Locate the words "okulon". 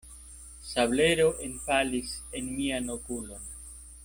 2.99-3.43